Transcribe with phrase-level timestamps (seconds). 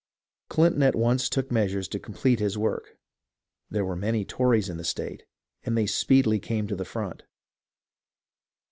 [0.49, 2.97] Clinton at once took measures to complete his work.
[3.69, 5.27] There were many Tories in the state,
[5.63, 7.21] and they speedily came to the front.